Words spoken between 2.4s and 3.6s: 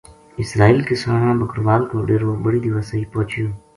بڑ ی دیواسئی پوہچیو